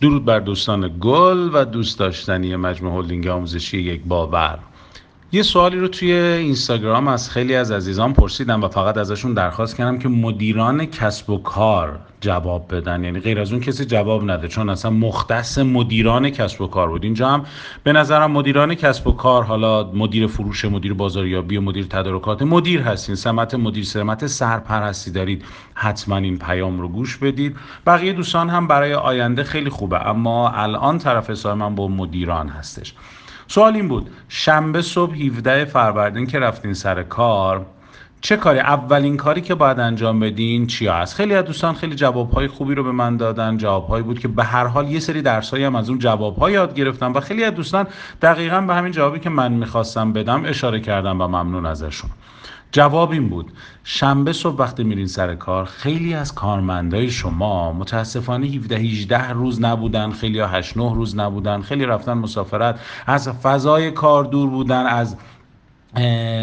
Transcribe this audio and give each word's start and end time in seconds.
درود 0.00 0.24
بر 0.24 0.40
دوستان 0.40 0.98
گل 1.00 1.50
و 1.52 1.64
دوست 1.64 1.98
داشتنی 1.98 2.56
مجموع 2.56 2.92
هلدینگ 2.98 3.26
آموزشی 3.26 3.78
یک 3.78 4.02
باور. 4.04 4.58
یه 5.32 5.42
سوالی 5.42 5.78
رو 5.78 5.88
توی 5.88 6.12
اینستاگرام 6.12 7.08
از 7.08 7.30
خیلی 7.30 7.54
از 7.54 7.70
عزیزان 7.70 8.12
پرسیدم 8.12 8.64
و 8.64 8.68
فقط 8.68 8.96
ازشون 8.96 9.34
درخواست 9.34 9.76
کردم 9.76 9.98
که 9.98 10.08
مدیران 10.08 10.86
کسب 10.86 11.30
و 11.30 11.38
کار 11.38 11.98
جواب 12.20 12.74
بدن. 12.74 13.04
یعنی 13.04 13.20
غیر 13.20 13.40
از 13.40 13.52
اون 13.52 13.60
کسی 13.60 13.84
جواب 13.84 14.30
نده 14.30 14.48
چون 14.48 14.68
اصلا 14.68 14.90
مختص 14.90 15.58
مدیران 15.58 16.30
کسب 16.30 16.60
و 16.60 16.66
کار 16.66 16.88
بود. 16.88 17.04
اینجا 17.04 17.28
هم 17.28 17.44
به 17.82 17.92
نظرم 17.92 18.30
مدیران 18.30 18.74
کسب 18.74 19.06
و 19.06 19.12
کار 19.12 19.44
حالا 19.44 19.90
مدیر 19.92 20.26
فروش 20.26 20.64
مدیر 20.64 20.94
بازاریابی 20.94 21.58
مدیر 21.58 21.86
تدارکات 21.86 22.42
مدیر 22.42 22.80
هستین. 22.80 23.14
سمت 23.14 23.54
مدیر 23.54 23.84
سمت 23.84 24.26
سرپرستی 24.26 25.10
دارید 25.10 25.44
حتما 25.74 26.16
این 26.16 26.38
پیام 26.38 26.80
رو 26.80 26.88
گوش 26.88 27.16
بدید. 27.16 27.56
بقیه 27.86 28.12
دوستان 28.12 28.48
هم 28.48 28.66
برای 28.66 28.94
آینده 28.94 29.44
خیلی 29.44 29.70
خوبه 29.70 30.06
اما 30.06 30.50
الان 30.50 30.98
طرف 30.98 31.30
حساب 31.30 31.58
من 31.58 31.74
با 31.74 31.88
مدیران 31.88 32.48
هستش. 32.48 32.94
سوال 33.48 33.74
این 33.74 33.88
بود. 33.88 34.10
شنبه 34.28 34.82
صبح 34.82 35.14
17 35.14 35.64
فروردین 35.64 36.26
که 36.26 36.38
رفتین 36.38 36.74
سر 36.74 37.02
کار 37.02 37.66
چه 38.20 38.36
کاری؟ 38.36 38.58
اولین 38.58 39.16
کاری 39.16 39.40
که 39.40 39.54
باید 39.54 39.80
انجام 39.80 40.20
بدین 40.20 40.66
چی 40.66 40.86
هست 40.86 41.14
خیلی 41.14 41.34
از 41.34 41.44
دوستان 41.44 41.74
خیلی 41.74 41.94
جوابهای 41.94 42.48
خوبی 42.48 42.74
رو 42.74 42.84
به 42.84 42.92
من 42.92 43.16
دادن. 43.16 43.56
جوابهایی 43.56 44.02
بود 44.02 44.18
که 44.18 44.28
به 44.28 44.44
هر 44.44 44.66
حال 44.66 44.88
یه 44.88 45.00
سری 45.00 45.22
درسایی 45.22 45.64
هم 45.64 45.76
از 45.76 45.88
اون 45.88 45.98
جوابها 45.98 46.50
یاد 46.50 46.74
گرفتم 46.74 47.14
و 47.14 47.20
خیلی 47.20 47.44
از 47.44 47.54
دوستان 47.54 47.86
دقیقا 48.22 48.60
به 48.60 48.74
همین 48.74 48.92
جوابی 48.92 49.20
که 49.20 49.30
من 49.30 49.52
می‌خواستم 49.52 50.12
بدم 50.12 50.44
اشاره 50.44 50.80
کردم 50.80 51.20
و 51.20 51.28
ممنون 51.28 51.66
ازشون. 51.66 52.10
جواب 52.72 53.10
این 53.10 53.28
بود. 53.28 53.52
شنبه 53.84 54.32
صبح 54.32 54.56
وقتی 54.56 54.84
میرین 54.84 55.06
سر 55.06 55.34
کار 55.34 55.64
خیلی 55.64 56.14
از 56.14 56.34
کارمندای 56.34 57.10
شما 57.10 57.72
متاسفانه 57.72 58.46
17 58.46 58.76
18 58.76 59.30
روز 59.30 59.60
نبودن 59.60 60.10
خیلی 60.10 60.38
ها 60.38 60.46
8 60.46 60.76
9 60.76 60.94
روز 60.94 61.16
نبودن 61.16 61.60
خیلی 61.60 61.84
رفتن 61.86 62.12
مسافرت 62.12 62.80
از 63.06 63.28
فضای 63.28 63.90
کار 63.90 64.24
دور 64.24 64.50
بودن 64.50 64.86
از 64.86 65.16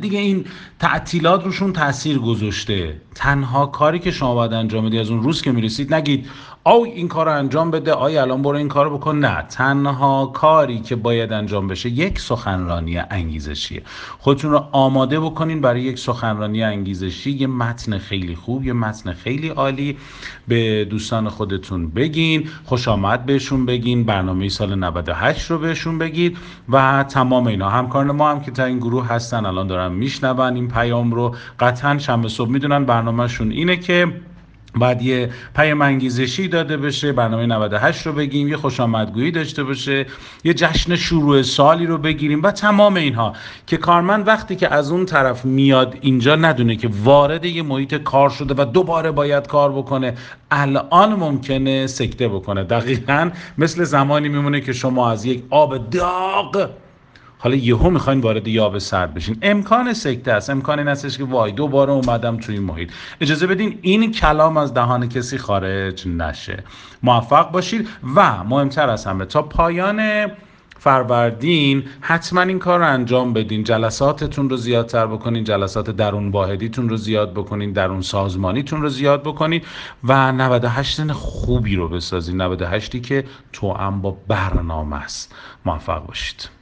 دیگه 0.00 0.18
این 0.18 0.44
تعطیلات 0.78 1.44
روشون 1.44 1.72
تاثیر 1.72 2.18
گذاشته. 2.18 3.00
تنها 3.14 3.66
کاری 3.66 3.98
که 3.98 4.10
شما 4.10 4.34
باید 4.34 4.52
انجام 4.52 4.86
بدید 4.86 5.00
از 5.00 5.10
اون 5.10 5.22
روز 5.22 5.42
که 5.42 5.52
می‌رسید 5.52 5.94
نگید 5.94 6.26
آی 6.64 6.90
این 6.90 7.08
کار 7.08 7.26
رو 7.26 7.32
انجام 7.32 7.70
بده 7.70 7.92
آی 7.92 8.18
الان 8.18 8.42
برو 8.42 8.56
این 8.56 8.68
کار 8.68 8.90
بکن. 8.90 9.18
نه 9.18 9.42
تنها 9.42 10.26
کاری 10.26 10.80
که 10.80 10.96
باید 10.96 11.32
انجام 11.32 11.68
بشه 11.68 11.88
یک 11.88 12.20
سخنرانی 12.20 12.98
انگیزشیه. 12.98 13.82
خودتون 14.18 14.50
رو 14.50 14.64
آماده 14.72 15.20
بکنین 15.20 15.60
برای 15.60 15.82
یک 15.82 15.98
سخنرانی 15.98 16.62
انگیزشی. 16.62 17.30
یه 17.30 17.46
متن 17.46 17.98
خیلی 17.98 18.34
خوب 18.34 18.64
یه 18.64 18.72
متن 18.72 19.12
خیلی 19.12 19.48
عالی 19.48 19.96
به 20.48 20.84
دوستان 20.84 21.28
خودتون 21.28 21.88
بگین. 21.88 22.48
خوش 22.64 22.88
آمد 22.88 23.26
بهشون 23.26 23.66
بگین. 23.66 24.04
برنامه 24.04 24.48
سال 24.48 24.74
98 24.74 25.50
رو 25.50 25.58
بهشون 25.58 25.98
بگید 25.98 26.38
و 26.68 27.04
تمام 27.08 27.46
اینا. 27.46 27.70
همکاران 27.70 28.10
ما 28.10 28.30
هم 28.30 28.40
که 28.40 28.50
تا 28.50 28.64
این 28.64 28.78
گروه 28.78 29.06
هستن 29.26 29.46
الان 29.46 29.66
دارن 29.66 29.92
میشنون 29.92 30.56
این 30.56 30.68
پیام 30.68 31.12
رو. 31.12 31.34
قطعا 31.60 31.98
شنبه 31.98 32.28
صبح 32.28 32.50
می‌دونن 32.50 32.84
برنامهشون 32.84 33.50
اینه 33.50 33.76
که 33.76 34.12
بعد 34.78 35.02
یه 35.02 35.30
پیام 35.56 35.82
انگیزشی 35.82 36.48
داده 36.48 36.76
بشه 36.76 37.12
برنامه 37.12 37.46
98 37.46 38.06
رو 38.06 38.12
بگیم 38.12 38.48
یه 38.48 38.56
خوش 38.56 38.80
آمدگویی 38.80 39.30
داشته 39.30 39.64
باشه 39.64 40.06
یه 40.44 40.54
جشن 40.54 40.96
شروع 40.96 41.42
سالی 41.42 41.86
رو 41.86 41.98
بگیریم 41.98 42.42
و 42.42 42.50
تمام 42.50 42.94
اینها. 42.94 43.32
که 43.66 43.76
کارمند 43.76 44.28
وقتی 44.28 44.56
که 44.56 44.74
از 44.74 44.90
اون 44.90 45.06
طرف 45.06 45.44
میاد 45.44 45.96
اینجا 46.00 46.36
ندونه 46.36 46.76
که 46.76 46.90
وارد 47.04 47.44
یه 47.44 47.62
محیط 47.62 47.94
کار 47.94 48.30
شده 48.30 48.54
و 48.58 48.64
دوباره 48.64 49.10
باید 49.10 49.46
کار 49.46 49.72
بکنه. 49.72 50.14
الان 50.50 51.14
ممکنه 51.14 51.86
سکته 51.86 52.28
بکنه. 52.28 52.64
دقیقا 52.64 53.30
مثل 53.58 53.84
زمانی 53.84 54.28
میمونه 54.28 54.60
که 54.60 54.72
شما 54.72 55.10
از 55.10 55.24
یک 55.24 55.42
آب 55.50 55.90
داغ 55.90 56.68
حالا 57.38 57.56
یهو 57.56 57.90
می‌خواین 57.90 58.20
وارد 58.20 58.48
یاب 58.48 58.78
سرد 58.78 59.14
بشین. 59.14 59.36
امکان 59.42 59.92
سکته 59.92 60.32
است. 60.32 60.50
امکان 60.50 60.78
این 60.78 60.88
هستش 60.88 61.18
که 61.18 61.24
وای 61.24 61.52
دوباره 61.52 61.92
اومدم 61.92 62.36
توی 62.36 62.58
محیط. 62.58 62.90
اجازه 63.20 63.46
بدین 63.46 63.78
این 63.82 64.12
کلام 64.12 64.56
از 64.56 64.74
دهان 64.74 65.08
کسی 65.08 65.38
خارج 65.38 66.08
نشه. 66.08 66.64
موفق 67.02 67.50
باشید 67.50 67.88
و 68.16 68.44
مهمتر 68.44 68.88
از 68.88 69.04
همه 69.04 69.24
تا 69.24 69.42
پایان 69.42 70.26
فروردین 70.78 71.84
حتما 72.00 72.40
این 72.40 72.58
کار 72.58 72.78
رو 72.78 72.86
انجام 72.86 73.32
بدین. 73.32 73.64
جلساتتون 73.64 74.50
رو 74.50 74.56
زیادتر 74.56 75.06
بکنین 75.06 75.44
جلسات 75.44 75.90
درون 75.90 76.28
واحدیتون 76.28 76.88
رو 76.88 76.96
زیاد 76.96 77.34
بکنین 77.34 77.72
درون 77.72 78.00
سازمانیتون 78.00 78.82
رو 78.82 78.88
زیاد 78.88 79.22
بکنین 79.22 79.62
و 80.04 80.32
98 80.32 81.12
خوبی 81.12 81.76
رو 81.76 81.88
بسازین. 81.88 82.40
98 82.40 83.02
که 83.02 83.24
تو 83.52 83.72
هم 83.72 84.00
با 84.00 84.16
برنامه 84.28 84.96
است. 84.96 85.34
موفق 85.64 86.06
باشید. 86.06 86.55